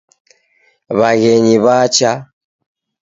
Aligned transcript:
Waghenyi 0.99 1.55
wacha. 1.65 2.11